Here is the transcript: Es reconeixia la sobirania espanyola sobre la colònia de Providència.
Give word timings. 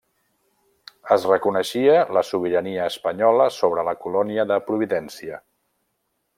Es 1.15 1.27
reconeixia 1.31 1.99
la 2.17 2.23
sobirania 2.31 2.89
espanyola 2.93 3.47
sobre 3.61 3.87
la 3.91 3.97
colònia 4.07 4.47
de 4.53 4.61
Providència. 4.71 5.41